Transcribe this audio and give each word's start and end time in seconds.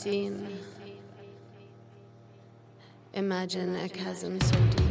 seen. 0.00 0.48
Imagine 3.12 3.76
a 3.76 3.86
chasm 3.86 4.40
so 4.40 4.58
deep. 4.70 4.89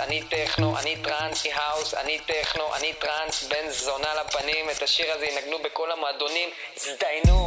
אני 0.00 0.22
טכנו, 0.22 0.78
אני 0.78 0.96
טראנס, 0.96 1.46
אני 1.46 1.52
האוס, 1.54 1.94
אני 1.94 2.18
טכנו, 2.18 2.74
אני 2.76 2.92
טראנס, 2.92 3.42
בן 3.42 3.70
זונה 3.70 4.08
לפנים, 4.14 4.70
את 4.70 4.82
השיר 4.82 5.12
הזה 5.12 5.26
ינגנו 5.26 5.58
בכל 5.64 5.92
המועדונים, 5.92 6.48
הזדיינו! 6.76 7.46